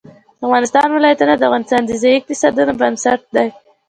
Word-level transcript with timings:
د 0.39 0.39
افغانستان 0.47 0.87
ولايتونه 0.91 1.33
د 1.35 1.41
افغانستان 1.49 1.81
د 1.85 1.91
ځایي 2.01 2.15
اقتصادونو 2.19 2.73
بنسټ 2.81 3.21
دی. 3.35 3.47